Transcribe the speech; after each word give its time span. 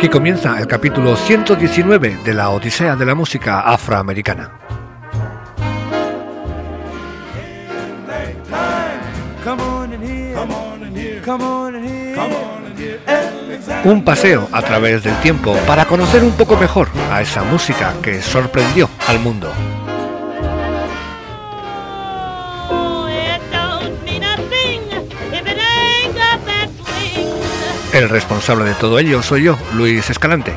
Aquí 0.00 0.08
comienza 0.08 0.58
el 0.58 0.66
capítulo 0.66 1.14
119 1.14 2.20
de 2.24 2.32
la 2.32 2.48
Odisea 2.48 2.96
de 2.96 3.04
la 3.04 3.14
música 3.14 3.60
afroamericana. 3.60 4.50
Un 13.84 14.02
paseo 14.02 14.48
a 14.50 14.62
través 14.62 15.04
del 15.04 15.16
tiempo 15.16 15.54
para 15.66 15.84
conocer 15.84 16.24
un 16.24 16.32
poco 16.32 16.56
mejor 16.56 16.88
a 17.12 17.20
esa 17.20 17.42
música 17.42 17.92
que 18.02 18.22
sorprendió 18.22 18.88
al 19.06 19.20
mundo. 19.20 19.52
El 28.00 28.08
responsable 28.08 28.64
de 28.64 28.72
todo 28.72 28.98
ello 28.98 29.22
soy 29.22 29.42
yo, 29.42 29.58
Luis 29.74 30.08
Escalante. 30.08 30.54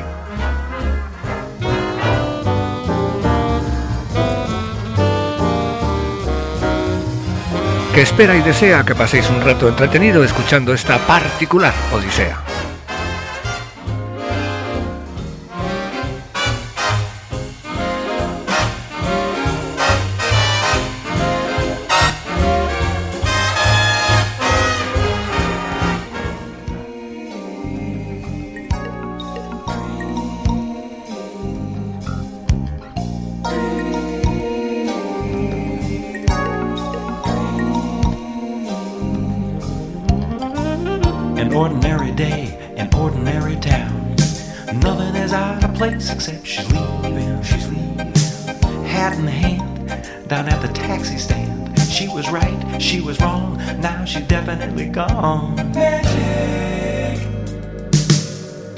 Que 7.94 8.00
espera 8.00 8.34
y 8.34 8.40
desea 8.40 8.82
que 8.82 8.94
paséis 8.94 9.28
un 9.28 9.42
rato 9.42 9.68
entretenido 9.68 10.24
escuchando 10.24 10.72
esta 10.72 10.96
particular 11.06 11.74
Odisea. 11.92 12.43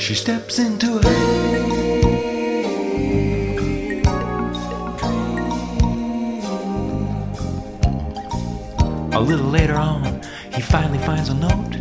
She 0.07 0.15
steps 0.15 0.61
into 0.61 0.99
it. 0.99 1.05
A 9.13 9.21
little 9.21 9.49
later 9.49 9.75
on, 9.75 10.23
he 10.55 10.63
finally 10.63 10.99
finds 10.99 11.29
a 11.31 11.35
note. 11.35 11.81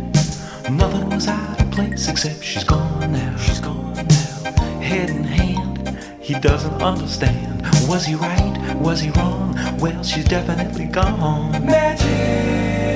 Nothing 0.68 1.08
was 1.10 1.28
out 1.28 1.60
of 1.62 1.70
place 1.70 2.08
except 2.08 2.42
she's 2.42 2.64
gone 2.64 3.12
now. 3.12 3.36
She's 3.36 3.60
gone 3.60 3.94
now. 3.94 4.52
Head 4.80 5.10
in 5.10 5.22
hand, 5.22 5.96
he 6.20 6.34
doesn't 6.40 6.82
understand. 6.82 7.62
Was 7.86 8.06
he 8.06 8.16
right? 8.16 8.76
Was 8.80 9.02
he 9.02 9.10
wrong? 9.10 9.56
Well, 9.78 10.02
she's 10.02 10.24
definitely 10.24 10.86
gone. 10.86 11.64
Magic. 11.64 12.95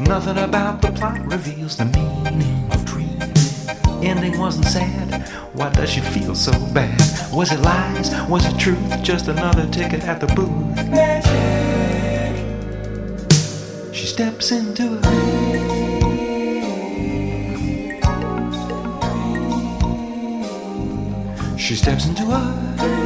Nothing 0.00 0.38
about 0.38 0.80
the 0.82 0.90
plot 0.92 1.20
reveals 1.26 1.76
the 1.76 1.84
meaning 1.84 2.70
of 2.72 2.84
dreaming. 2.84 3.32
Ending 4.02 4.38
wasn't 4.38 4.66
sad. 4.66 5.28
Why 5.52 5.70
does 5.70 5.90
she 5.90 6.00
feel 6.00 6.34
so 6.34 6.52
bad? 6.72 6.98
Was 7.32 7.52
it 7.52 7.60
lies? 7.60 8.10
Was 8.28 8.46
it 8.46 8.58
truth? 8.58 9.02
Just 9.02 9.28
another 9.28 9.66
ticket 9.68 10.02
at 10.04 10.20
the 10.20 10.26
booth. 10.28 10.50
Magic. 10.88 11.30
She 13.94 14.06
steps 14.06 14.50
into 14.52 14.98
it. 15.02 15.04
She 21.58 21.76
steps 21.76 22.06
into 22.06 22.22
a 22.24 22.99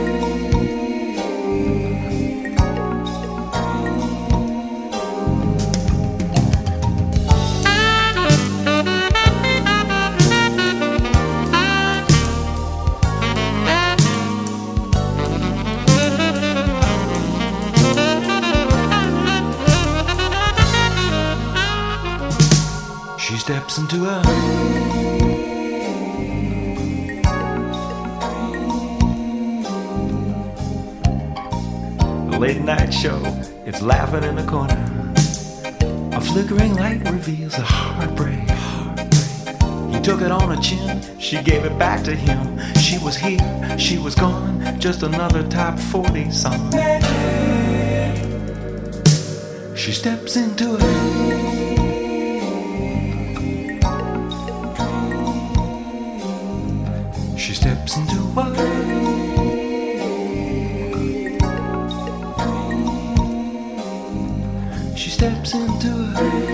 steps 23.39 23.79
into 23.79 24.05
a 24.05 24.21
late 32.39 32.61
night 32.61 32.93
show. 32.93 33.19
It's 33.65 33.81
laughing 33.81 34.25
in 34.25 34.37
the 34.37 34.45
corner. 34.45 34.79
A 36.15 36.21
flickering 36.21 36.75
light 36.75 37.01
reveals 37.11 37.55
a 37.55 37.63
heartbreak. 37.63 38.47
He 39.91 40.03
took 40.03 40.21
it 40.21 40.31
on 40.31 40.55
her 40.55 40.61
chin. 40.61 41.01
She 41.19 41.43
gave 41.43 41.65
it 41.65 41.79
back 41.79 42.05
to 42.05 42.15
him. 42.15 42.61
She 42.75 42.99
was 42.99 43.17
here. 43.17 43.79
She 43.79 43.97
was 43.97 44.15
gone. 44.15 44.79
Just 44.79 45.03
another 45.03 45.49
top 45.49 45.79
40 45.79 46.31
song. 46.31 46.71
She 49.75 49.93
steps 49.93 50.37
into 50.37 50.77
it. 50.79 51.74
She 57.65 57.71
Steps 65.09 65.55
into 65.55 66.54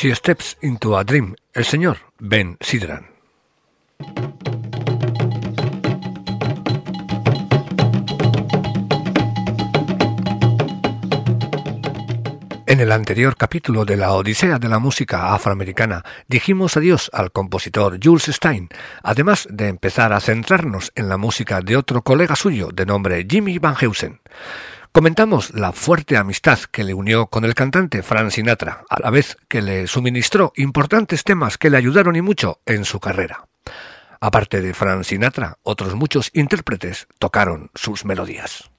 She 0.00 0.14
Steps 0.14 0.56
into 0.62 0.96
a 0.96 1.02
Dream, 1.02 1.34
el 1.52 1.64
señor 1.64 1.96
Ben 2.20 2.56
Sidran. 2.60 3.10
En 12.64 12.78
el 12.78 12.92
anterior 12.92 13.36
capítulo 13.36 13.84
de 13.84 13.96
la 13.96 14.12
Odisea 14.12 14.60
de 14.60 14.68
la 14.68 14.78
música 14.78 15.34
afroamericana 15.34 16.04
dijimos 16.28 16.76
adiós 16.76 17.10
al 17.12 17.32
compositor 17.32 17.98
Jules 18.00 18.26
Stein, 18.26 18.68
además 19.02 19.48
de 19.50 19.66
empezar 19.66 20.12
a 20.12 20.20
centrarnos 20.20 20.92
en 20.94 21.08
la 21.08 21.16
música 21.16 21.60
de 21.60 21.76
otro 21.76 22.02
colega 22.02 22.36
suyo 22.36 22.68
de 22.72 22.86
nombre 22.86 23.26
Jimmy 23.28 23.58
Van 23.58 23.74
Heusen. 23.80 24.20
Comentamos 24.92 25.54
la 25.54 25.72
fuerte 25.72 26.16
amistad 26.16 26.58
que 26.70 26.82
le 26.82 26.94
unió 26.94 27.26
con 27.26 27.44
el 27.44 27.54
cantante 27.54 28.02
Frank 28.02 28.30
Sinatra, 28.30 28.84
a 28.88 29.00
la 29.00 29.10
vez 29.10 29.36
que 29.46 29.62
le 29.62 29.86
suministró 29.86 30.52
importantes 30.56 31.24
temas 31.24 31.58
que 31.58 31.70
le 31.70 31.76
ayudaron 31.76 32.16
y 32.16 32.22
mucho 32.22 32.60
en 32.66 32.84
su 32.84 32.98
carrera. 32.98 33.46
Aparte 34.20 34.60
de 34.60 34.74
Frank 34.74 35.04
Sinatra, 35.04 35.58
otros 35.62 35.94
muchos 35.94 36.30
intérpretes 36.32 37.06
tocaron 37.18 37.70
sus 37.74 38.04
melodías. 38.04 38.70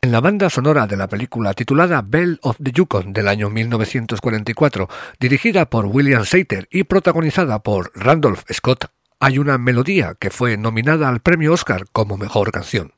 En 0.00 0.12
la 0.12 0.20
banda 0.20 0.48
sonora 0.48 0.86
de 0.86 0.96
la 0.96 1.08
película 1.08 1.54
titulada 1.54 2.02
Bell 2.04 2.38
of 2.42 2.56
the 2.62 2.72
Yukon 2.72 3.12
del 3.12 3.28
año 3.28 3.50
1944, 3.50 4.88
dirigida 5.20 5.68
por 5.68 5.86
William 5.86 6.24
Sater 6.24 6.68
y 6.70 6.84
protagonizada 6.84 7.58
por 7.58 7.92
Randolph 7.94 8.44
Scott, 8.52 8.90
hay 9.20 9.38
una 9.38 9.58
melodía 9.58 10.14
que 10.18 10.30
fue 10.30 10.56
nominada 10.56 11.08
al 11.08 11.20
premio 11.20 11.52
Oscar 11.52 11.86
como 11.92 12.16
mejor 12.16 12.52
canción. 12.52 12.92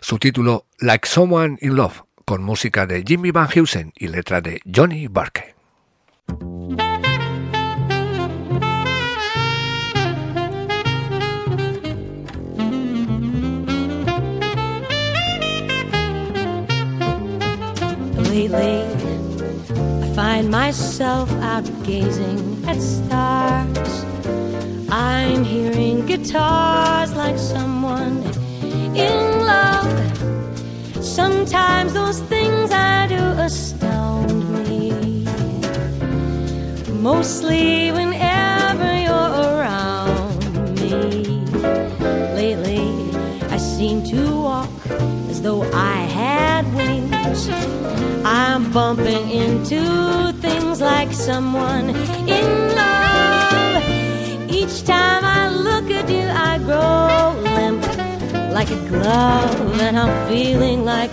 Su 0.00 0.18
título 0.18 0.66
Like 0.78 1.06
Someone 1.08 1.58
in 1.60 1.76
Love, 1.76 2.02
con 2.24 2.42
música 2.42 2.86
de 2.86 3.04
Jimmy 3.06 3.30
Van 3.30 3.48
Heusen 3.54 3.92
y 3.94 4.08
letra 4.08 4.40
de 4.40 4.60
Johnny 4.64 5.08
Barke. 5.08 5.54
I 18.38 20.12
find 20.14 20.50
myself 20.50 21.30
at 21.42 21.64
stars. 22.78 24.45
I'm 24.88 25.42
hearing 25.42 26.06
guitars 26.06 27.12
like 27.14 27.38
someone 27.38 28.22
in 28.94 29.40
love. 29.40 31.04
Sometimes 31.04 31.92
those 31.92 32.20
things 32.20 32.70
I 32.70 33.08
do 33.08 33.16
astound 33.16 34.68
me. 34.68 35.24
Mostly 36.92 37.90
whenever 37.90 38.90
you're 39.06 39.34
around 39.50 40.80
me. 40.80 41.44
Lately, 42.34 42.86
I 43.50 43.56
seem 43.56 44.04
to 44.04 44.36
walk 44.36 44.70
as 45.30 45.42
though 45.42 45.62
I 45.72 45.96
had 46.20 46.64
wings. 46.76 47.48
I'm 48.24 48.70
bumping 48.72 49.30
into 49.30 50.32
things 50.40 50.80
like 50.80 51.12
someone 51.12 51.90
in. 52.28 52.75
Each 54.76 54.84
time 54.84 55.24
I 55.24 55.48
look 55.48 55.90
at 55.90 56.06
you, 56.10 56.28
I 56.28 56.58
grow 56.58 57.32
limp 57.40 57.82
like 58.52 58.70
a 58.70 58.88
glove, 58.90 59.80
and 59.80 59.98
I'm 59.98 60.28
feeling 60.28 60.84
like 60.84 61.12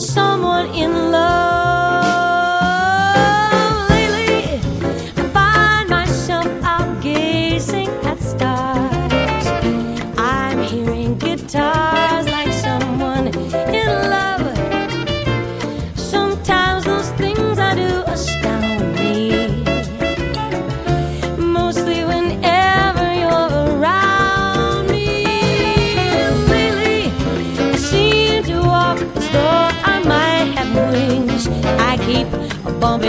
someone 0.00 0.66
in 0.74 1.12
love. 1.12 1.69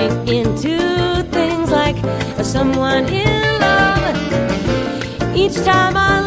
Bumping 0.08 0.36
into 0.36 1.24
things 1.32 1.70
like 1.70 1.98
someone 2.44 3.06
in 3.06 3.60
love. 3.60 5.36
Each 5.36 5.56
time 5.56 5.96
I 5.96 6.22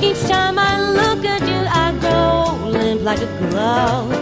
Each 0.00 0.22
time 0.28 0.56
I 0.60 0.80
look 0.92 1.24
at 1.24 1.42
you, 1.42 1.66
I 1.84 1.90
go 2.00 2.68
limp 2.68 3.02
like 3.02 3.20
a 3.20 3.26
glove, 3.50 4.12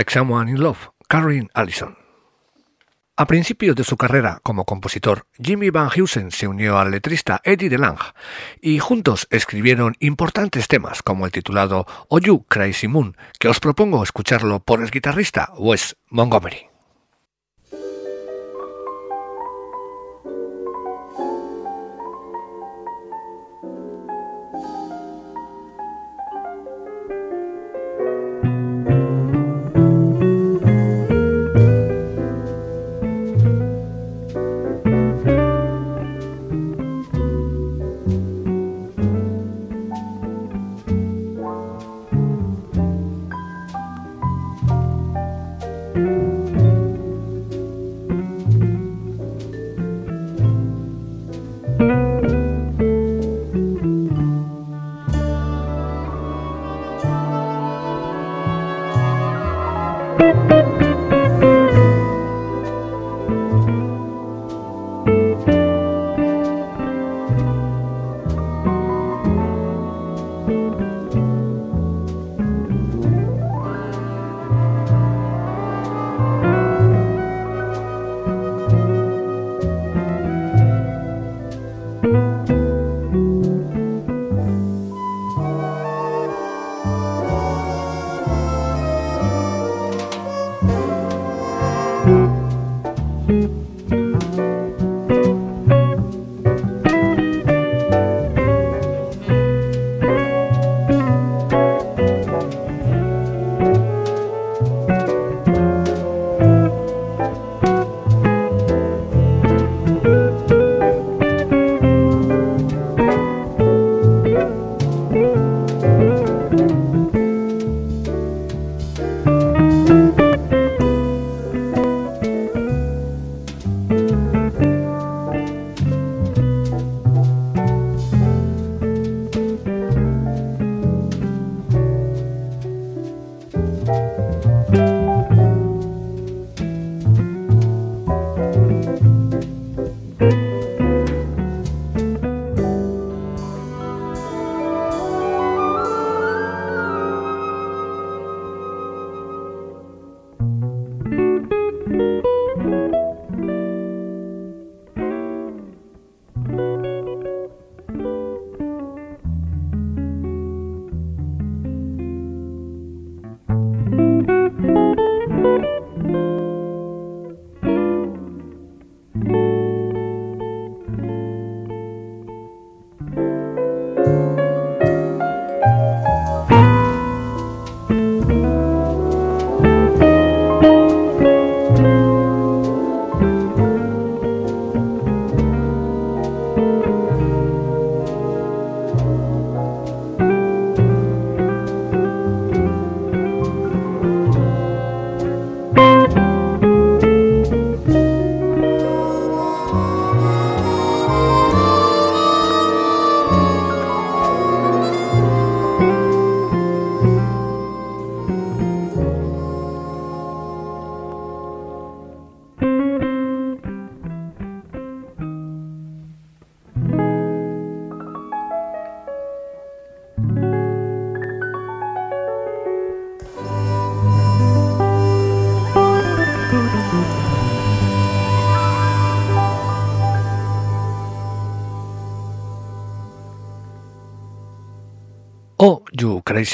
Like 0.00 0.14
Someone 0.14 0.50
in 0.50 0.62
Love, 0.62 0.92
Karen 1.10 1.50
Allison. 1.52 1.94
A 3.18 3.26
principios 3.26 3.76
de 3.76 3.84
su 3.84 3.98
carrera 3.98 4.40
como 4.42 4.64
compositor, 4.64 5.26
Jimmy 5.38 5.68
Van 5.68 5.90
Heusen 5.94 6.30
se 6.30 6.48
unió 6.48 6.78
al 6.78 6.90
letrista 6.90 7.42
Eddie 7.44 7.68
DeLange 7.68 8.14
y 8.62 8.78
juntos 8.78 9.26
escribieron 9.28 9.96
importantes 10.00 10.68
temas 10.68 11.02
como 11.02 11.26
el 11.26 11.32
titulado 11.32 11.84
Oh 12.08 12.18
You 12.18 12.46
Crazy 12.48 12.88
Moon, 12.88 13.14
que 13.38 13.48
os 13.48 13.60
propongo 13.60 14.02
escucharlo 14.02 14.60
por 14.60 14.80
el 14.80 14.90
guitarrista 14.90 15.52
Wes 15.58 15.98
Montgomery. 16.08 16.69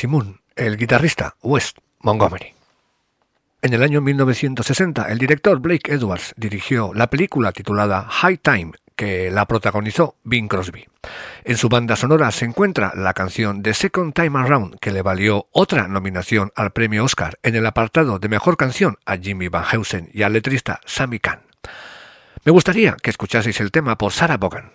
Moon, 0.09 0.41
el 0.57 0.77
guitarrista 0.77 1.37
Wes 1.43 1.75
Montgomery. 2.01 2.55
En 3.63 3.73
el 3.73 3.83
año 3.83 4.01
1960, 4.01 5.11
el 5.11 5.19
director 5.19 5.59
Blake 5.59 5.93
Edwards 5.93 6.35
dirigió 6.37 6.93
la 6.95 7.09
película 7.09 7.53
titulada 7.53 8.07
High 8.09 8.39
Time, 8.39 8.73
que 8.95 9.31
la 9.31 9.47
protagonizó 9.47 10.17
Bing 10.25 10.49
Crosby. 10.49 10.87
En 11.45 11.57
su 11.57 11.69
banda 11.69 11.97
sonora 11.97 12.31
se 12.31 12.45
encuentra 12.45 12.93
la 12.95 13.13
canción 13.13 13.63
The 13.63 13.75
Second 13.75 14.15
Time 14.15 14.39
Around, 14.39 14.79
que 14.81 14.93
le 14.93 15.03
valió 15.03 15.49
otra 15.53 15.89
nominación 15.89 16.53
al 16.55 16.71
premio 16.73 17.05
Oscar 17.05 17.39
en 17.43 17.55
el 17.57 17.67
apartado 17.67 18.19
de 18.19 18.29
Mejor 18.29 18.57
Canción 18.57 18.97
a 19.05 19.17
Jimmy 19.17 19.49
Van 19.49 19.65
Heusen 19.71 20.11
y 20.13 20.23
al 20.23 20.33
letrista 20.33 20.81
Sammy 20.85 21.19
Kahn. 21.19 21.41
Me 22.45 22.53
gustaría 22.53 22.97
que 23.03 23.11
escuchaseis 23.11 23.61
el 23.61 23.73
tema 23.73 23.99
por 23.99 24.13
Sarah 24.13 24.37
Bogan. 24.37 24.71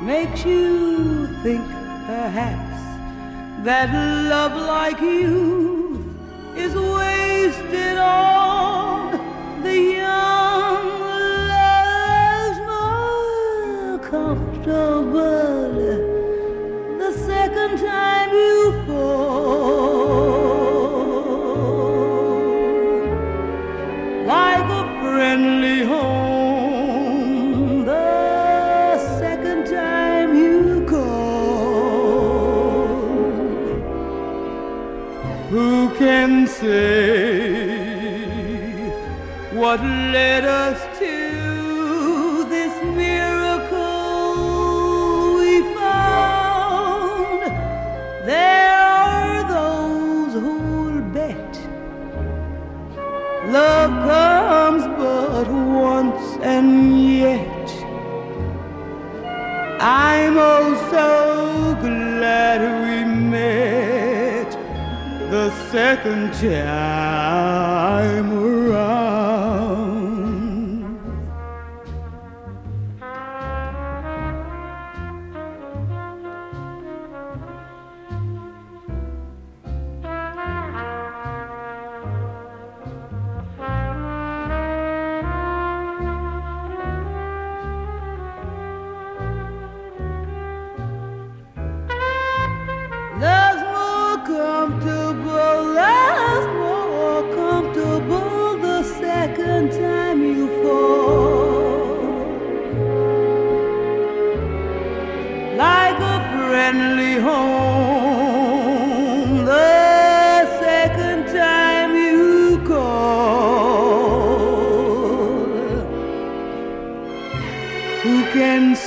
Makes 0.01 0.43
you 0.43 1.27
think 1.43 1.63
perhaps 2.07 2.79
that 3.63 3.89
love 4.33 4.55
like 4.75 4.99
you 4.99 5.76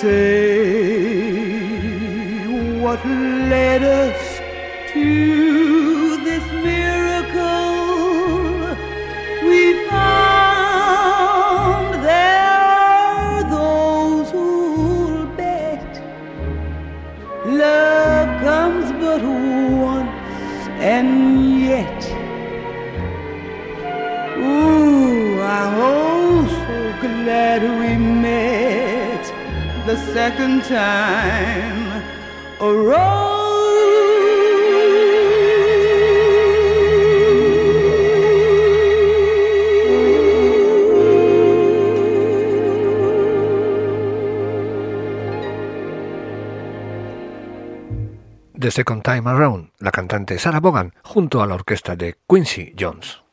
say 0.00 1.20
what 2.82 3.04
led 3.52 3.82
us 3.82 4.19
second 30.12 30.62
time. 30.64 32.03
The 48.59 48.70
Second 48.70 49.03
Time 49.03 49.31
Around, 49.31 49.70
la 49.79 49.90
cantante 49.90 50.38
Sarah 50.38 50.61
Vaughan 50.61 50.92
junto 51.03 51.40
a 51.40 51.46
la 51.46 51.55
orquesta 51.55 51.96
de 51.96 52.18
Quincy 52.27 52.75
Jones. 52.79 53.29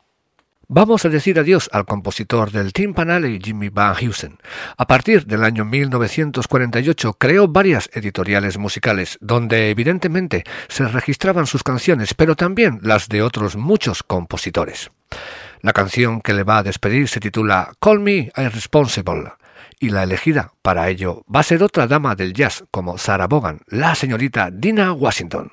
Vamos 0.69 1.05
a 1.05 1.09
decir 1.09 1.39
adiós 1.39 1.69
al 1.71 1.85
compositor 1.85 2.51
del 2.51 2.73
y 2.75 3.39
Jimmy 3.41 3.69
Van 3.69 3.95
Heusen. 3.97 4.37
A 4.75 4.85
partir 4.85 5.25
del 5.25 5.45
año 5.45 5.63
1948 5.63 7.13
creó 7.13 7.47
varias 7.47 7.89
editoriales 7.93 8.57
musicales 8.57 9.17
donde 9.21 9.69
evidentemente 9.69 10.43
se 10.67 10.85
registraban 10.85 11.47
sus 11.47 11.63
canciones, 11.63 12.13
pero 12.13 12.35
también 12.35 12.81
las 12.83 13.07
de 13.07 13.21
otros 13.21 13.55
muchos 13.55 14.03
compositores. 14.03 14.91
La 15.61 15.71
canción 15.71 16.19
que 16.19 16.33
le 16.33 16.43
va 16.43 16.57
a 16.57 16.63
despedir 16.63 17.07
se 17.07 17.21
titula 17.21 17.71
Call 17.79 18.01
Me 18.01 18.29
Irresponsible 18.35 19.31
y 19.79 19.89
la 19.91 20.03
elegida 20.03 20.51
para 20.61 20.89
ello 20.89 21.23
va 21.33 21.39
a 21.39 21.43
ser 21.43 21.63
otra 21.63 21.87
dama 21.87 22.15
del 22.15 22.33
jazz 22.33 22.65
como 22.71 22.97
Sarah 22.97 23.27
Vaughan, 23.27 23.61
la 23.67 23.95
señorita 23.95 24.51
Dina 24.51 24.91
Washington. 24.91 25.49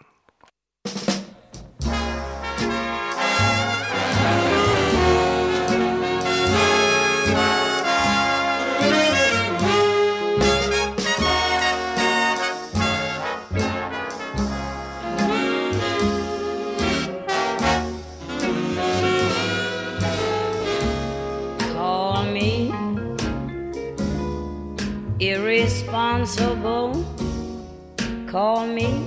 Call 28.65 28.73
me 28.73 29.04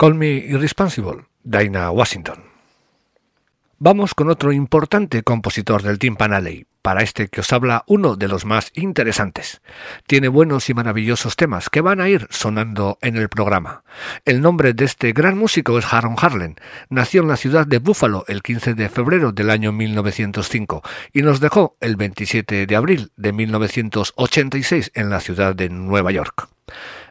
Call 0.00 0.14
me 0.14 0.30
irresponsible, 0.30 1.26
Dinah 1.44 1.90
Washington. 1.90 2.42
Vamos 3.78 4.14
con 4.14 4.30
otro 4.30 4.50
importante 4.50 5.22
compositor 5.22 5.82
del 5.82 5.98
timpanaley, 5.98 6.64
para 6.80 7.02
este 7.02 7.28
que 7.28 7.40
os 7.40 7.52
habla 7.52 7.84
uno 7.86 8.16
de 8.16 8.26
los 8.26 8.46
más 8.46 8.72
interesantes. 8.72 9.60
Tiene 10.06 10.28
buenos 10.28 10.70
y 10.70 10.72
maravillosos 10.72 11.36
temas 11.36 11.68
que 11.68 11.82
van 11.82 12.00
a 12.00 12.08
ir 12.08 12.28
sonando 12.30 12.96
en 13.02 13.18
el 13.18 13.28
programa. 13.28 13.84
El 14.24 14.40
nombre 14.40 14.72
de 14.72 14.86
este 14.86 15.12
gran 15.12 15.36
músico 15.36 15.78
es 15.78 15.92
Aaron 15.92 16.16
Harlan. 16.16 16.56
Nació 16.88 17.20
en 17.20 17.28
la 17.28 17.36
ciudad 17.36 17.66
de 17.66 17.76
Buffalo 17.76 18.24
el 18.26 18.40
15 18.40 18.72
de 18.72 18.88
febrero 18.88 19.32
del 19.32 19.50
año 19.50 19.70
1905 19.70 20.82
y 21.12 21.20
nos 21.20 21.40
dejó 21.40 21.76
el 21.80 21.96
27 21.96 22.64
de 22.64 22.74
abril 22.74 23.12
de 23.18 23.34
1986 23.34 24.92
en 24.94 25.10
la 25.10 25.20
ciudad 25.20 25.54
de 25.54 25.68
Nueva 25.68 26.10
York 26.10 26.48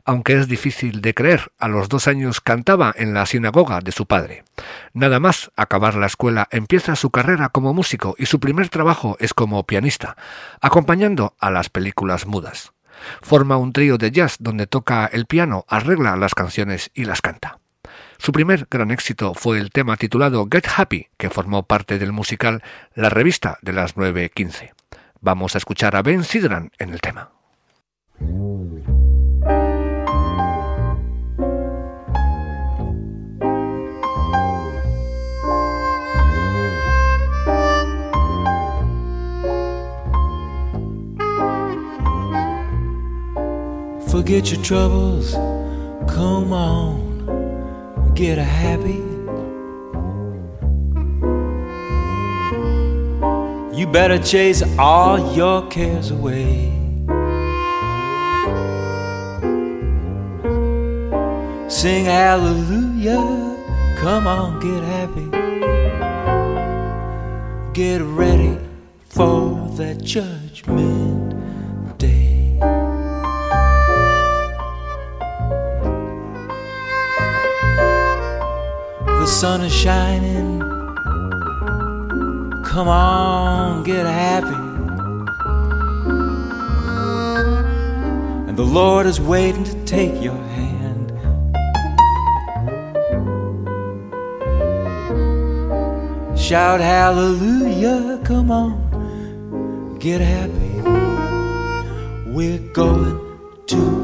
aunque 0.10 0.40
es 0.40 0.48
difícil 0.48 1.02
de 1.02 1.14
creer, 1.14 1.52
a 1.60 1.68
los 1.68 1.88
dos 1.88 2.08
años 2.08 2.42
cantaba 2.42 2.92
en 2.98 3.14
la 3.14 3.28
sinagoga 3.28 3.80
de 3.80 3.92
su 3.92 4.08
padre. 4.08 4.44
Nada 4.92 5.20
más 5.20 5.52
acabar 5.56 5.94
la 5.94 6.08
escuela 6.08 6.48
empieza 6.50 6.96
su 6.96 7.12
carrera 7.12 7.50
como 7.50 7.76
músico 7.76 8.16
y 8.18 8.26
su 8.26 8.40
primer 8.40 8.70
trabajo 8.70 9.18
es 9.20 9.36
como 9.36 9.68
pianista, 9.68 10.18
acompañando 10.62 11.36
a 11.38 11.52
las 11.52 11.70
películas 11.70 12.26
mudas. 12.26 12.74
Forma 13.22 13.58
un 13.58 13.72
trío 13.72 14.00
de 14.00 14.10
jazz 14.10 14.38
donde 14.40 14.66
toca 14.66 15.06
el 15.06 15.28
piano, 15.28 15.64
arregla 15.68 16.16
las 16.16 16.34
canciones 16.34 16.90
y 16.96 17.06
las 17.06 17.22
canta. 17.22 17.60
Su 18.18 18.32
primer 18.32 18.66
gran 18.68 18.90
éxito 18.90 19.36
fue 19.36 19.60
el 19.60 19.70
tema 19.70 19.96
titulado 19.96 20.48
Get 20.52 20.66
Happy, 20.76 21.10
que 21.18 21.30
formó 21.30 21.68
parte 21.68 22.00
del 22.00 22.14
musical 22.14 22.64
La 22.96 23.10
revista 23.10 23.60
de 23.62 23.74
las 23.74 23.96
9.15. 23.96 24.72
Vamos 25.22 25.54
a 25.54 25.60
escuchar 25.60 25.96
a 25.96 26.02
Ben 26.02 26.24
Sidran 26.24 26.72
en 26.80 26.94
el 26.94 27.00
tema. 27.00 27.30
Forget 44.20 44.52
your 44.52 44.62
troubles, 44.62 45.32
come 46.12 46.52
on, 46.52 48.14
get 48.16 48.38
a 48.38 48.44
happy. 48.44 49.02
You 53.80 53.88
better 53.88 54.20
chase 54.22 54.62
all 54.78 55.34
your 55.34 55.66
cares 55.70 56.12
away. 56.12 56.70
Sing 61.70 62.04
hallelujah, 62.04 63.56
come 63.96 64.28
on, 64.28 64.60
get 64.60 64.84
happy. 64.84 65.30
Get 67.72 68.02
ready 68.02 68.58
for 69.08 69.70
that 69.78 70.04
judgment. 70.04 70.39
Sun 79.40 79.62
is 79.62 79.74
shining. 79.74 80.60
Come 82.66 82.90
on, 82.90 83.84
get 83.86 84.06
happy. 84.06 84.62
And 88.50 88.58
the 88.58 88.66
Lord 88.66 89.06
is 89.06 89.22
waiting 89.22 89.64
to 89.64 89.86
take 89.86 90.22
your 90.22 90.36
hand. 90.58 91.08
Shout 96.38 96.82
hallelujah, 96.82 98.20
come 98.26 98.52
on, 98.52 100.00
get 100.00 100.20
happy. 100.20 100.82
We're 102.30 102.60
going 102.74 103.22
to 103.68 103.99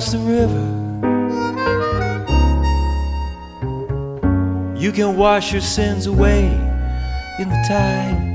across 0.00 0.12
the 0.12 0.18
river. 0.18 0.66
You 4.78 4.92
can 4.92 5.16
wash 5.16 5.52
your 5.52 5.60
sins 5.60 6.06
away 6.06 6.46
in 7.38 7.48
the 7.50 7.64
tide. 7.68 8.28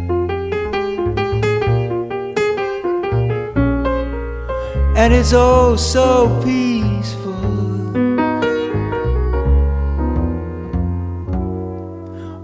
And 4.95 5.13
it's 5.13 5.33
oh 5.33 5.75
so 5.75 6.41
peaceful. 6.43 7.33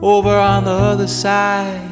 Over 0.03 0.35
on 0.35 0.65
the 0.65 0.71
other 0.71 1.07
side. 1.07 1.90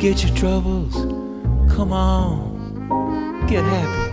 Forget 0.00 0.24
your 0.24 0.34
troubles. 0.34 0.94
Come 1.74 1.92
on, 1.92 3.46
get 3.46 3.62
happy. 3.62 4.08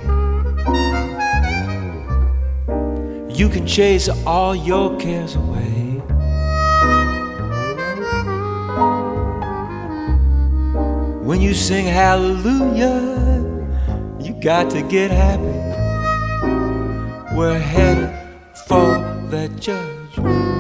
You 3.34 3.48
can 3.48 3.66
chase 3.66 4.10
all 4.26 4.54
your 4.54 5.00
cares 5.00 5.38
away. 5.38 6.02
When 11.24 11.40
you 11.40 11.54
sing 11.54 11.86
hallelujah, 11.86 13.46
you 14.20 14.34
got 14.42 14.70
to 14.72 14.82
get 14.82 15.10
happy. 15.10 15.58
We're 17.34 17.60
headed 17.60 18.12
for 18.68 19.00
that 19.30 19.56
judgment 19.58 20.57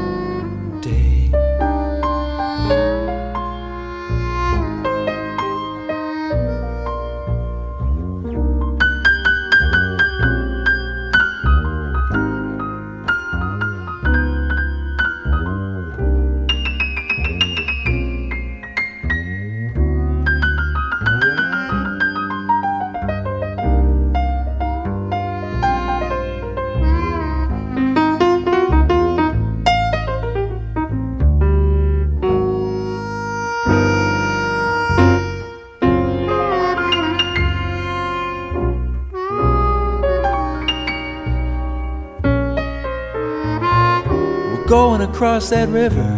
across 45.18 45.50
that 45.50 45.68
river. 45.70 46.10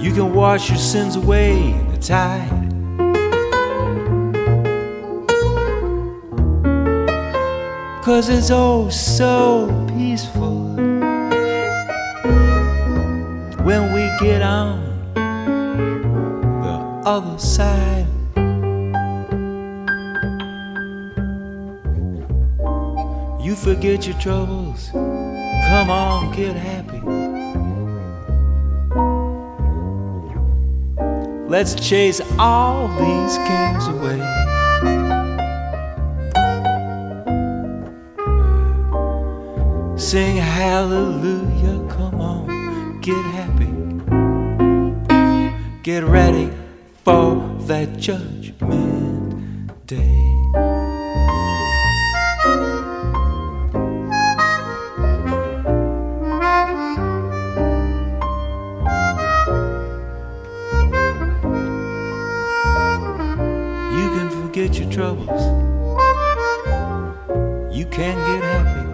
You 0.00 0.14
can 0.14 0.32
wash 0.32 0.70
your 0.70 0.78
sins 0.78 1.16
away 1.16 1.72
in 1.72 1.92
the 1.92 1.98
tide. 1.98 2.48
Cause 8.02 8.30
it's 8.30 8.50
oh 8.50 8.88
so 8.88 9.68
peaceful 9.94 10.74
when 13.62 13.92
we 13.92 14.08
get 14.26 14.40
on 14.40 14.80
the 16.62 17.02
other 17.04 17.38
side. 17.38 17.89
Forget 23.80 24.06
your 24.06 24.18
troubles. 24.18 24.90
Come 24.92 25.88
on, 25.88 26.36
get 26.36 26.54
happy. 26.54 27.00
Let's 31.48 31.74
chase 31.76 32.20
all 32.38 32.88
these 32.88 33.36
cares 33.48 33.86
away. 33.88 34.20
Sing 39.96 40.36
hallelujah, 40.36 41.88
come 41.88 42.20
on, 42.20 43.00
get 43.00 43.24
happy. 43.32 43.72
Get 45.82 46.04
ready 46.04 46.52
for 47.02 47.36
that 47.60 47.96
judgment 47.96 49.72
day. 49.86 50.39
Troubles. 65.00 65.44
You 67.74 67.86
can't 67.86 68.18
get 68.18 68.42
happy. 68.42 68.89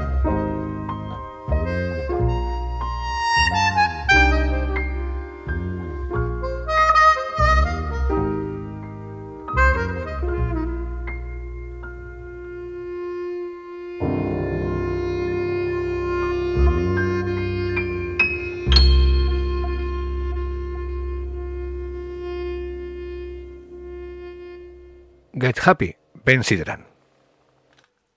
Happy, 25.67 25.97
Ben 26.25 26.45
Sidran. 26.45 26.87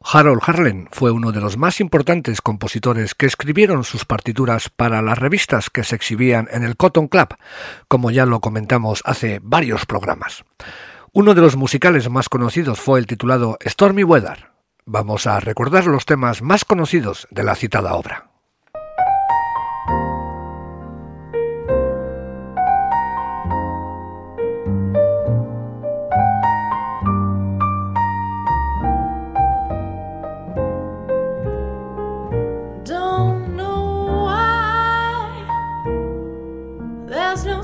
Harold 0.02 0.42
Harlan 0.46 0.88
fue 0.92 1.10
uno 1.10 1.32
de 1.32 1.42
los 1.42 1.58
más 1.58 1.82
importantes 1.82 2.42
compositores 2.42 3.16
que 3.16 3.26
escribieron 3.26 3.84
sus 3.84 4.06
partituras 4.06 4.70
para 4.70 5.02
las 5.02 5.18
revistas 5.18 5.72
que 5.72 5.84
se 5.84 5.96
exhibían 5.96 6.48
en 6.52 6.64
el 6.64 6.78
Cotton 6.78 7.08
Club, 7.08 7.30
como 7.88 8.12
ya 8.12 8.28
lo 8.28 8.40
comentamos 8.40 9.02
hace 9.04 9.40
varios 9.42 9.88
programas. 9.88 10.46
Uno 11.12 11.34
de 11.34 11.42
los 11.42 11.56
musicales 11.56 12.08
más 12.08 12.30
conocidos 12.30 12.80
fue 12.80 13.00
el 13.00 13.08
titulado 13.08 13.58
Stormy 13.66 14.04
Weather. 14.04 14.52
Vamos 14.86 15.26
a 15.26 15.40
recordar 15.40 15.88
los 15.88 16.06
temas 16.06 16.44
más 16.44 16.66
conocidos 16.66 17.28
de 17.32 17.44
la 17.44 17.56
citada 17.56 17.96
obra. 17.96 18.29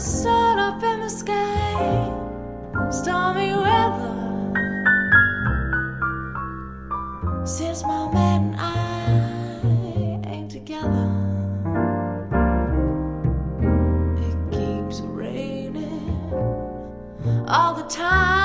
Sun 0.05 0.59
up 0.59 0.83
in 0.83 0.99
the 0.99 1.09
sky. 1.09 2.11
Stormy 2.91 3.53
weather 3.53 4.13
since 7.43 7.81
my 7.83 8.11
man 8.13 8.53
and 8.53 10.25
I 10.25 10.29
ain't 10.29 10.51
together. 10.51 11.09
It 14.27 14.37
keeps 14.51 15.01
raining 15.01 16.11
all 17.47 17.73
the 17.73 17.87
time. 17.89 18.44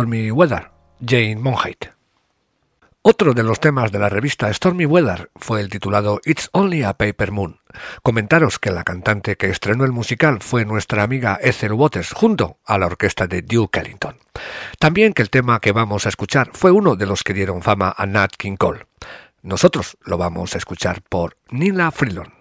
Stormy 0.00 0.30
Weather, 0.30 0.70
Jane 1.04 1.36
Monheit. 1.36 1.90
Otro 3.02 3.34
de 3.34 3.42
los 3.42 3.60
temas 3.60 3.92
de 3.92 3.98
la 3.98 4.08
revista 4.08 4.50
Stormy 4.50 4.86
Weather 4.86 5.30
fue 5.36 5.60
el 5.60 5.68
titulado 5.68 6.22
It's 6.24 6.48
Only 6.52 6.84
a 6.84 6.94
Paper 6.94 7.32
Moon. 7.32 7.60
Comentaros 8.02 8.58
que 8.58 8.70
la 8.70 8.82
cantante 8.82 9.36
que 9.36 9.50
estrenó 9.50 9.84
el 9.84 9.92
musical 9.92 10.38
fue 10.40 10.64
nuestra 10.64 11.02
amiga 11.02 11.38
Ethel 11.42 11.74
Waters 11.74 12.12
junto 12.14 12.56
a 12.64 12.78
la 12.78 12.86
orquesta 12.86 13.26
de 13.26 13.42
Duke 13.42 13.78
Ellington. 13.78 14.16
También 14.78 15.12
que 15.12 15.20
el 15.20 15.28
tema 15.28 15.60
que 15.60 15.72
vamos 15.72 16.06
a 16.06 16.08
escuchar 16.08 16.48
fue 16.54 16.70
uno 16.70 16.96
de 16.96 17.04
los 17.04 17.22
que 17.22 17.34
dieron 17.34 17.60
fama 17.60 17.94
a 17.94 18.06
Nat 18.06 18.36
King 18.38 18.56
Cole. 18.56 18.86
Nosotros 19.42 19.98
lo 20.00 20.16
vamos 20.16 20.54
a 20.54 20.58
escuchar 20.58 21.02
por 21.02 21.36
Nina 21.50 21.90
Freelon. 21.90 22.39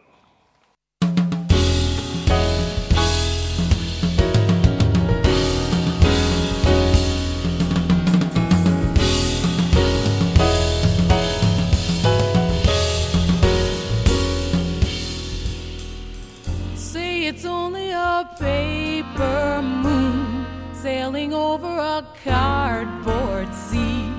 A 22.00 22.06
cardboard 22.24 23.54
sea, 23.54 24.10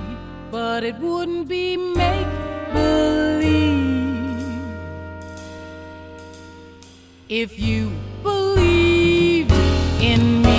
but 0.51 0.83
it 0.83 0.95
wouldn't 0.97 1.47
be 1.47 1.75
make 1.75 2.27
believe 2.73 4.45
if 7.27 7.57
you 7.57 7.91
believed 8.21 9.51
in 9.99 10.43
me. 10.43 10.50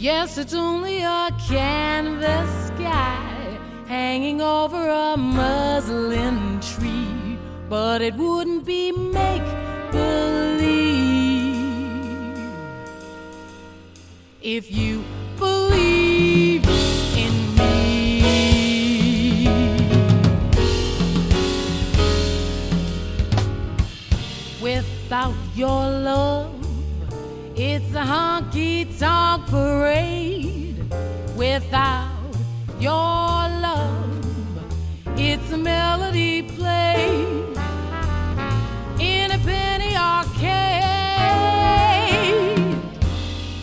Yes, 0.00 0.38
it's 0.38 0.54
only 0.54 1.02
a 1.02 1.30
canvas 1.46 2.68
sky 2.68 3.58
hanging 3.86 4.40
over 4.40 4.88
a 4.88 5.14
muslin 5.18 6.58
tree, 6.62 7.36
but 7.68 8.00
it 8.00 8.14
wouldn't 8.14 8.64
be 8.64 8.92
make 8.92 9.42
believe 9.92 10.40
if 14.40 14.72
you 14.72 15.04
believe 15.36 16.64
in 17.14 17.56
me. 17.56 18.22
Without 24.62 25.34
your 25.54 25.99
parade 29.48 30.76
without 31.36 32.10
your 32.78 33.48
love. 33.66 34.24
It's 35.16 35.50
a 35.52 35.56
melody 35.56 36.42
played 36.42 37.56
in 38.98 39.30
a 39.30 39.38
penny 39.38 39.96
arcade. 39.96 40.60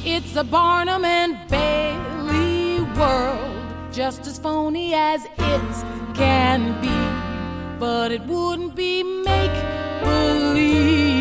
It's 0.05 0.35
a 0.35 0.43
Barnum 0.43 1.05
and 1.05 1.37
Bailey 1.49 2.81
world, 2.97 3.91
just 3.91 4.27
as 4.27 4.39
phony 4.39 4.93
as 4.93 5.25
it 5.25 5.85
can 6.15 6.79
be, 6.81 7.79
but 7.79 8.11
it 8.11 8.21
wouldn't 8.23 8.75
be 8.75 9.03
make 9.03 9.77
believe 10.03 11.17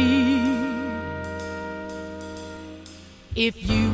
if 3.35 3.69
you 3.69 3.86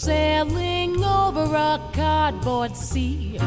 sailing 0.00 1.04
over 1.04 1.44
a 1.54 1.78
cardboard 1.92 2.74
sea, 2.74 3.38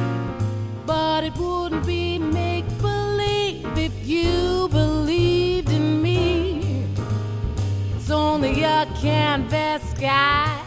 but 0.85 1.23
it 1.23 1.35
wouldn't 1.35 1.83
be 1.83 2.19
make 2.19 2.67
believe 2.79 3.75
if 3.75 3.91
you 4.07 4.67
believed 4.69 5.71
in 5.71 5.99
me. 5.99 6.85
It's 7.95 8.11
only 8.11 8.61
a 8.61 8.85
canvas 9.01 9.81
sky 9.95 10.63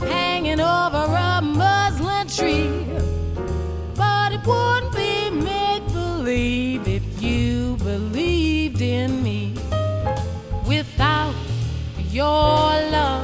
hanging 0.00 0.58
over 0.58 1.04
a 1.30 1.40
muslin 1.40 2.26
tree. 2.26 2.84
But 3.94 4.32
it 4.32 4.44
wouldn't 4.44 4.92
be 4.92 5.30
make 5.30 5.86
believe 5.92 6.88
if 6.88 7.22
you 7.22 7.76
believed 7.76 8.80
in 8.80 9.22
me. 9.22 9.54
Without 10.66 11.36
your 12.10 12.72
love, 12.96 13.21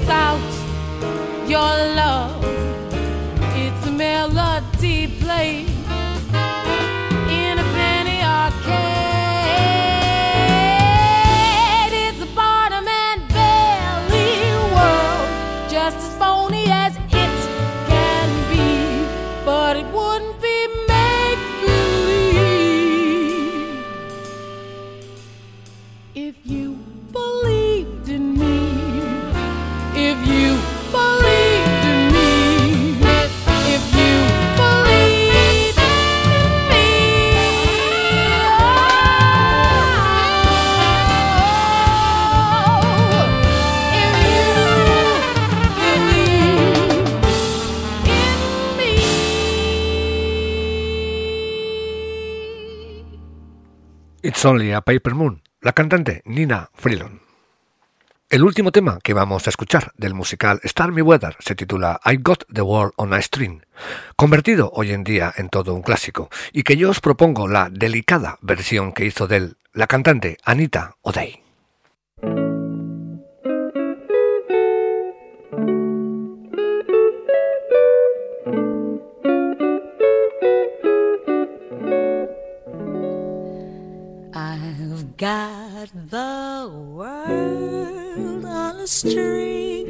Without 0.00 0.40
your 1.46 1.72
love, 1.94 2.42
It's 3.54 3.86
a 3.86 3.90
melody 3.90 5.08
played 5.20 5.69
It's 54.40 54.46
Only 54.46 54.72
a 54.72 54.80
Paper 54.80 55.14
Moon, 55.14 55.42
la 55.60 55.74
cantante 55.74 56.22
Nina 56.24 56.70
Freelon. 56.72 57.20
El 58.30 58.42
último 58.42 58.72
tema 58.72 58.98
que 59.02 59.12
vamos 59.12 59.46
a 59.46 59.50
escuchar 59.50 59.92
del 59.98 60.14
musical 60.14 60.62
Stormy 60.64 61.02
Weather 61.02 61.36
se 61.40 61.54
titula 61.54 62.00
I 62.06 62.16
Got 62.22 62.46
the 62.50 62.62
World 62.62 62.94
on 62.96 63.12
a 63.12 63.20
String, 63.20 63.60
convertido 64.16 64.70
hoy 64.72 64.92
en 64.92 65.04
día 65.04 65.30
en 65.36 65.50
todo 65.50 65.74
un 65.74 65.82
clásico, 65.82 66.30
y 66.54 66.62
que 66.62 66.78
yo 66.78 66.88
os 66.88 67.02
propongo 67.02 67.48
la 67.48 67.68
delicada 67.70 68.38
versión 68.40 68.94
que 68.94 69.04
hizo 69.04 69.26
de 69.26 69.36
él 69.36 69.56
la 69.74 69.86
cantante 69.86 70.38
Anita 70.42 70.96
O'Day. 71.02 71.49
Got 85.20 85.90
the 86.08 86.70
world 86.72 88.42
on 88.46 88.76
a 88.76 88.86
string, 88.86 89.84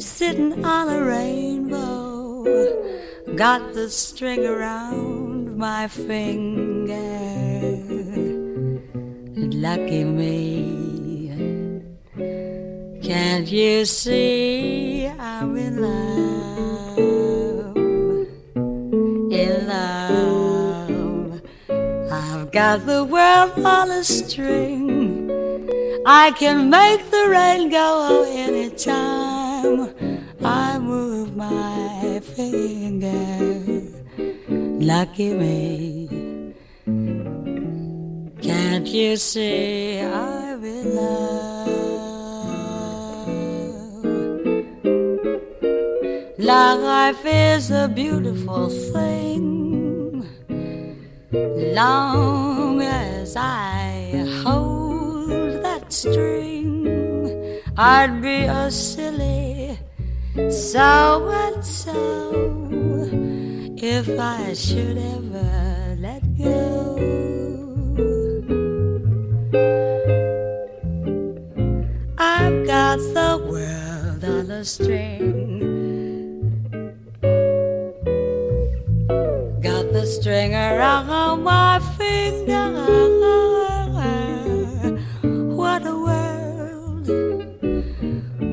sitting 0.00 0.64
on 0.64 0.88
a 0.88 1.04
rainbow. 1.04 2.42
Got 3.36 3.74
the 3.74 3.90
string 3.90 4.46
around 4.46 5.58
my 5.58 5.88
finger. 5.88 6.94
Lucky 9.36 10.04
me. 10.04 11.28
Can't 13.02 13.46
you 13.46 13.84
see 13.84 15.06
I'm 15.06 15.54
in 15.58 15.82
love? 15.82 16.25
Got 22.56 22.86
the 22.86 23.04
world 23.04 23.52
on 23.66 23.90
a 23.90 24.02
string. 24.02 25.30
I 26.06 26.30
can 26.30 26.70
make 26.70 27.10
the 27.10 27.28
rain 27.28 27.68
go 27.68 28.24
anytime 28.26 29.92
I 30.42 30.78
move 30.78 31.36
my 31.36 32.18
finger. 32.22 33.50
Lucky 34.90 35.34
me. 35.34 36.54
Can't 38.40 38.86
you 38.86 39.18
see 39.18 40.00
I'm 40.00 40.64
in 40.64 40.96
love? 40.96 41.68
Life 46.38 47.22
is 47.26 47.70
a 47.70 47.86
beautiful 47.86 48.70
thing. 48.70 49.65
Long 51.74 52.80
as 52.80 53.36
I 53.36 54.24
hold 54.42 55.62
that 55.62 55.92
string, 55.92 56.86
I'd 57.76 58.22
be 58.22 58.44
a 58.44 58.70
silly 58.70 59.78
so 60.50 61.28
and 61.30 61.64
so 61.64 62.36
if 63.76 64.08
I 64.18 64.52
should 64.54 64.98
ever 64.98 65.96
let 65.98 66.22
go. 66.36 66.96
I've 72.18 72.66
got 72.66 72.98
the 72.98 73.32
world 73.50 74.24
on 74.24 74.50
a 74.50 74.64
string. 74.64 75.65
The 80.06 80.12
string 80.12 80.54
around 80.54 81.42
my 81.42 81.80
finger. 81.98 82.70
What 85.56 85.84
a 85.84 85.98
world, 86.06 87.08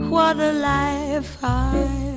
what 0.09 0.37
a 0.37 0.51
life 0.51 1.37
I'm 1.43 2.12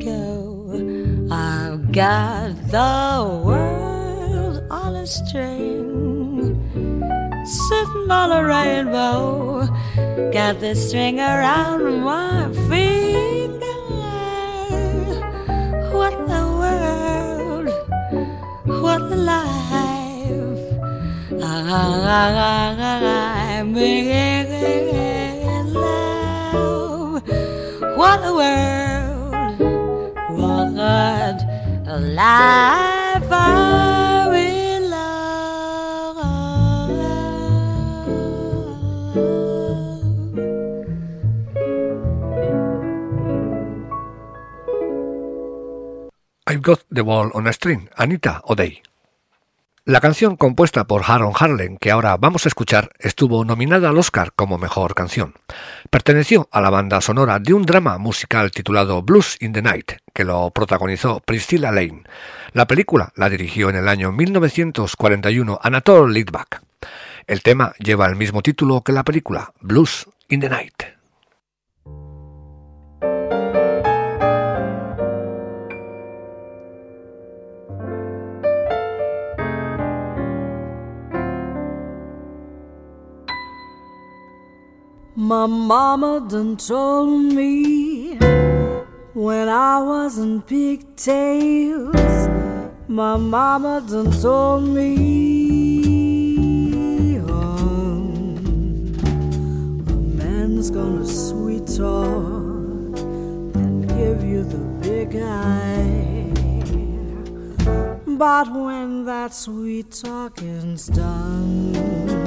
go. 0.00 1.30
I've 1.30 1.92
got 1.92 2.54
the 2.70 3.42
world 3.44 4.62
on 4.70 4.96
a 4.96 5.06
string 5.06 6.54
sitting 7.44 8.10
on 8.10 8.32
a 8.32 8.44
rainbow. 8.44 9.66
Got 10.32 10.60
the 10.60 10.74
string 10.74 11.20
around 11.20 12.00
my 12.02 12.50
finger. 12.68 13.64
What 15.92 16.14
the 16.26 16.42
world, 16.60 17.68
what 18.82 19.00
a 19.00 19.16
life. 19.16 19.64
I'm 23.56 23.76
in 23.76 25.72
love. 25.72 27.22
What 27.96 28.20
a 28.24 28.32
world, 28.34 28.83
a 31.94 31.98
life. 31.98 33.30
I'm 33.30 34.34
in 34.34 34.92
I've 46.46 46.62
Got 46.62 46.84
the 46.90 47.04
Ball 47.04 47.30
on 47.34 47.46
a 47.46 47.52
String, 47.52 47.88
Anita 47.96 48.40
O'Day. 48.48 48.82
La 49.86 50.00
canción 50.00 50.36
compuesta 50.36 50.86
por 50.86 51.02
Aaron 51.06 51.34
Harlan, 51.38 51.76
que 51.76 51.90
ahora 51.90 52.16
vamos 52.16 52.46
a 52.46 52.48
escuchar, 52.48 52.92
estuvo 53.00 53.44
nominada 53.44 53.90
al 53.90 53.98
Oscar 53.98 54.32
como 54.34 54.56
mejor 54.56 54.94
canción. 54.94 55.34
Perteneció 55.90 56.48
a 56.52 56.62
la 56.62 56.70
banda 56.70 57.02
sonora 57.02 57.38
de 57.38 57.52
un 57.52 57.66
drama 57.66 57.98
musical 57.98 58.50
titulado 58.50 59.02
Blues 59.02 59.36
in 59.40 59.52
the 59.52 59.60
Night, 59.60 59.92
que 60.14 60.24
lo 60.24 60.50
protagonizó 60.52 61.20
Priscilla 61.20 61.70
Lane. 61.70 62.04
La 62.54 62.66
película 62.66 63.12
la 63.14 63.28
dirigió 63.28 63.68
en 63.68 63.76
el 63.76 63.90
año 63.90 64.10
1941 64.10 65.58
Anatole 65.62 66.14
Litvak. 66.14 66.62
El 67.26 67.42
tema 67.42 67.74
lleva 67.78 68.06
el 68.06 68.16
mismo 68.16 68.40
título 68.40 68.80
que 68.80 68.92
la 68.92 69.04
película, 69.04 69.52
Blues 69.60 70.08
in 70.30 70.40
the 70.40 70.48
Night. 70.48 70.93
My 85.24 85.46
mama 85.46 86.20
done 86.28 86.58
told 86.58 87.32
me 87.32 88.16
when 89.14 89.48
I 89.48 89.82
was 89.82 90.18
in 90.18 90.42
pigtails. 90.42 92.28
My 92.88 93.16
mama 93.16 93.82
done 93.88 94.12
told 94.20 94.68
me 94.68 94.84
um, 97.20 98.44
a 99.88 99.92
man's 100.20 100.68
gonna 100.70 101.06
sweet 101.06 101.68
talk 101.68 102.98
and 103.56 103.88
give 103.88 104.22
you 104.22 104.44
the 104.44 104.58
big 104.82 105.16
eye. 105.16 106.32
But 108.06 108.52
when 108.52 109.06
that 109.06 109.32
sweet 109.32 109.90
talking's 109.90 110.88
done, 110.88 112.23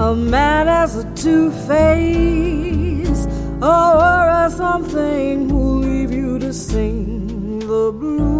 a 0.00 0.14
man 0.14 0.66
has 0.66 0.96
a 0.96 1.04
two 1.14 1.50
face, 1.68 3.26
or 3.60 4.28
a 4.42 4.50
something 4.50 5.48
will 5.48 5.76
leave 5.76 6.10
you 6.10 6.38
to 6.38 6.54
sing 6.54 7.58
the 7.58 7.92
blues 7.92 8.30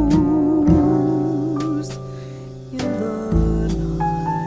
in 2.72 2.78
the 2.78 3.68
night. 3.98 4.38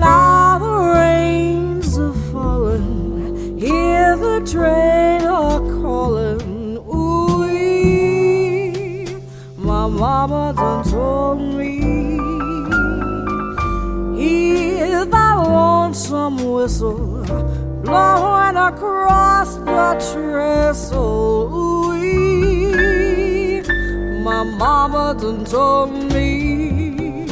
Now 0.00 0.58
the 0.58 0.76
rains 0.98 1.96
are 1.96 2.12
falling, 2.32 3.58
hear 3.60 4.16
the 4.16 4.40
train 4.44 5.22
are 5.22 5.60
calling. 5.80 6.78
Ooh, 6.92 7.46
my 9.56 9.86
mama 9.86 10.52
done 10.56 10.84
told 10.90 11.40
me. 11.56 11.81
Lonesome 15.10 16.52
whistle 16.52 17.24
blowing 17.84 18.56
across 18.56 19.56
the 19.56 19.94
trestle. 20.12 21.50
Ooh-wee. 21.52 22.72
My 24.22 24.44
mama 24.44 25.14
done 25.20 25.44
told 25.44 25.92
me, 26.12 27.26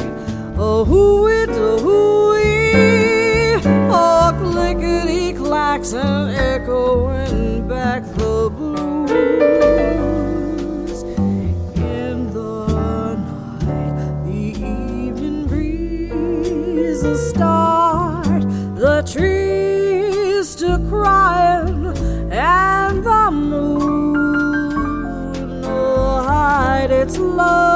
oh, 0.57 0.83
hoo-wee, 0.85 1.45
hoo-wee, 1.79 3.55
oh, 3.89 4.33
clickety 4.41 5.33
clacks 5.33 5.93
and 5.93 6.31
echoing 6.35 7.67
back 7.67 8.03
the 8.15 8.49
blues. 8.49 9.60
Start 17.17 18.41
the 18.75 19.01
trees 19.05 20.55
to 20.55 20.79
crying, 20.89 21.85
and 22.31 23.03
the 23.03 23.31
moon 23.31 24.13
will 25.61 26.23
hide 26.23 26.91
its 26.91 27.17
light 27.17 27.70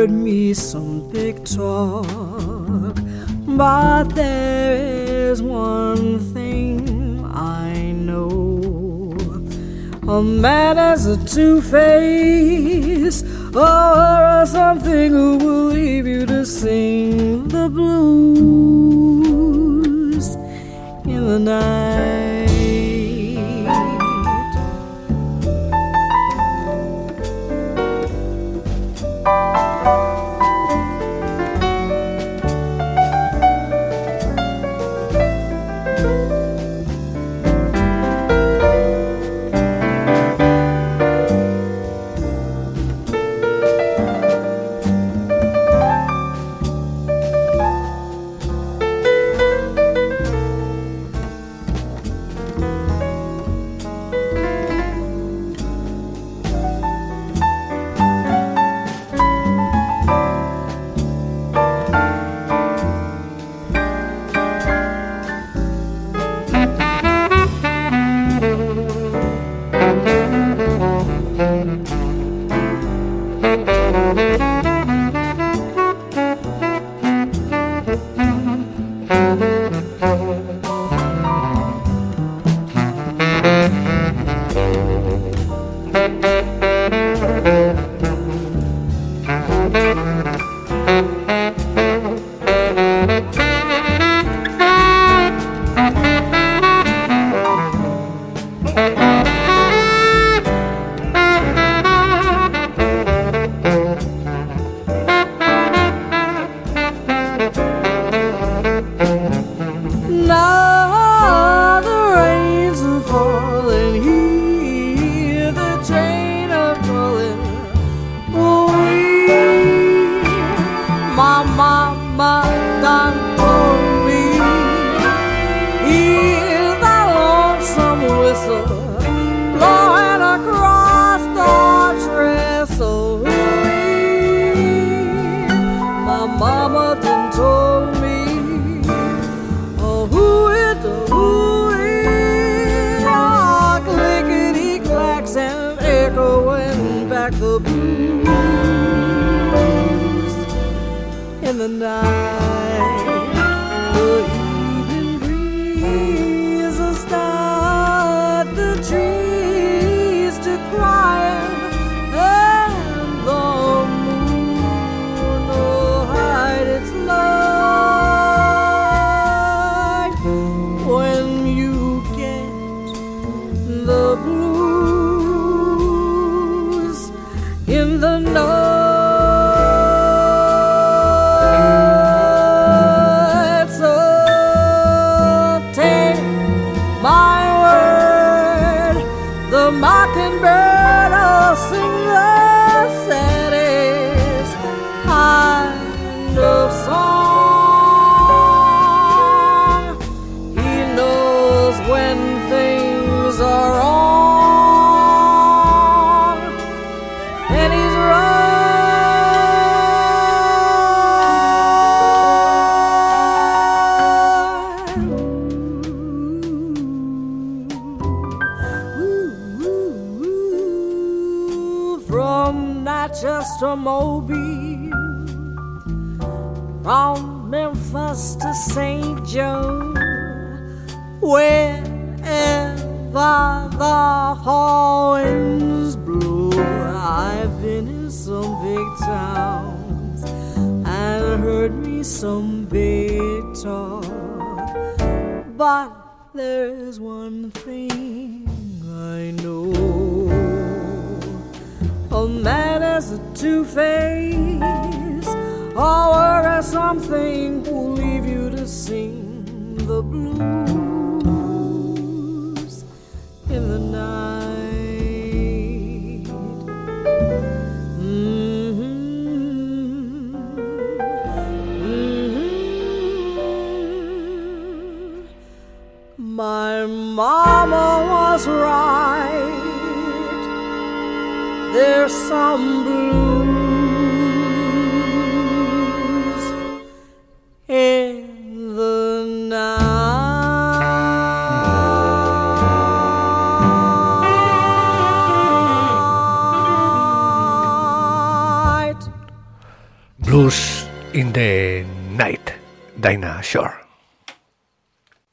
heard 0.00 0.10
me 0.10 0.54
some 0.54 1.06
big 1.10 1.44
talk, 1.44 2.06
but 3.46 4.04
there 4.14 4.74
is 5.30 5.42
one 5.42 6.18
thing 6.32 7.22
I 7.26 7.92
know. 7.92 9.12
A 10.08 10.22
man 10.22 10.78
has 10.78 11.04
a 11.06 11.18
two 11.26 11.60
face, 11.60 13.22
or 13.54 14.46
something 14.46 15.10
who 15.12 15.36
will 15.36 15.66
leave 15.66 16.06
you 16.06 16.24
to 16.24 16.46
sing 16.46 17.48
the 17.48 17.68
blues 17.68 18.30
in 21.04 21.26
the 21.28 21.38
night. 21.38 22.39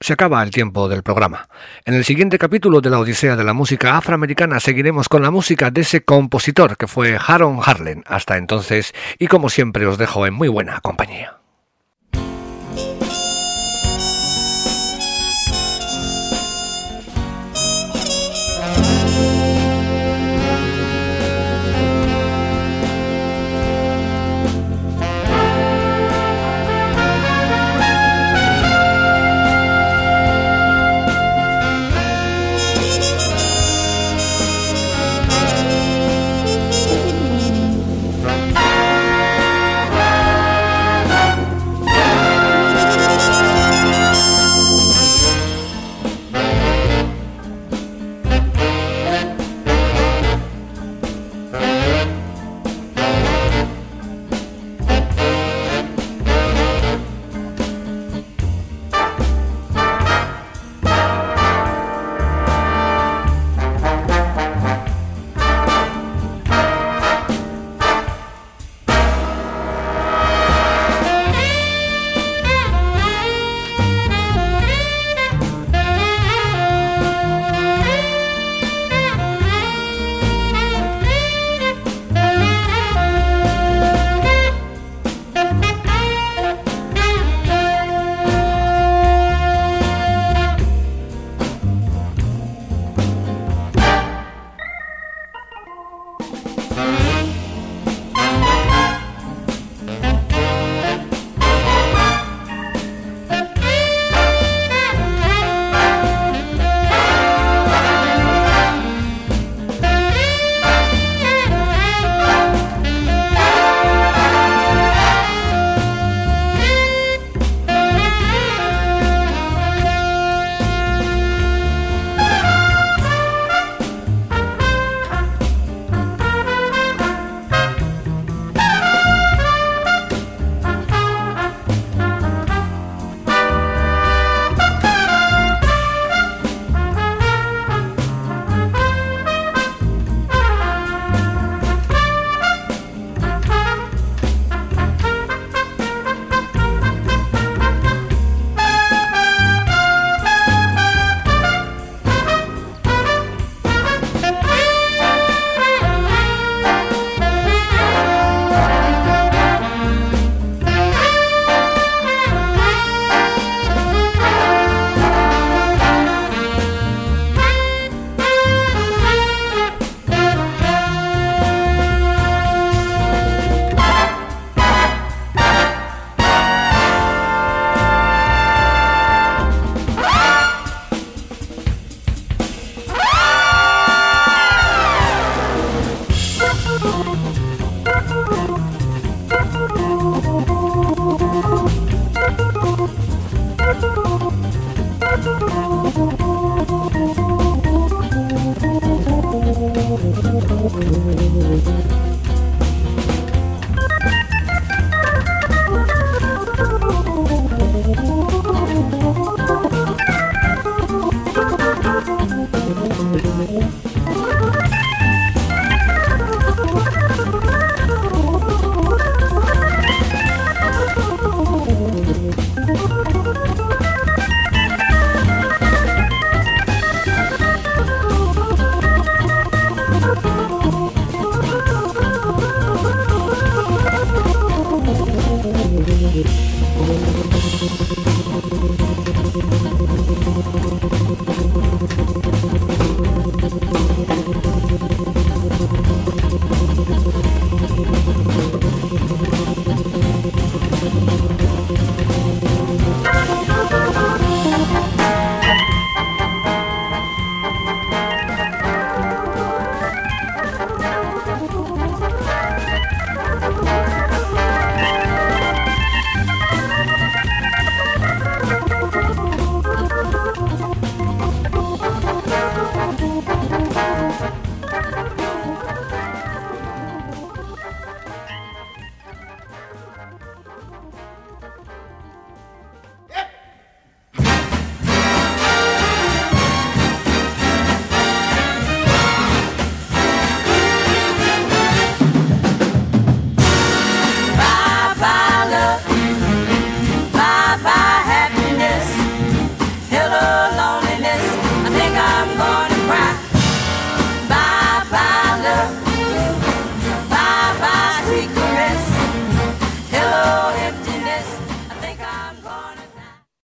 Se 0.08 0.14
acaba 0.14 0.42
el 0.42 0.52
tiempo 0.52 0.88
del 0.88 1.04
programa. 1.04 1.50
En 1.84 1.94
el 1.94 2.06
siguiente 2.06 2.38
capítulo 2.38 2.80
de 2.80 2.90
la 2.90 3.00
Odisea 3.00 3.36
de 3.36 3.44
la 3.44 3.52
Música 3.52 3.98
Afroamericana 3.98 4.62
seguiremos 4.62 5.10
con 5.10 5.22
la 5.22 5.32
música 5.32 5.70
de 5.70 5.82
ese 5.82 6.06
compositor 6.06 6.78
que 6.78 6.88
fue 6.88 7.20
Haron 7.28 7.60
Harlan. 7.62 8.06
Hasta 8.08 8.38
entonces, 8.38 8.96
y 9.20 9.28
como 9.28 9.50
siempre 9.50 9.86
os 9.86 9.98
dejo 9.98 10.26
en 10.26 10.34
muy 10.34 10.48
buena 10.48 10.80
compañía. 10.80 11.37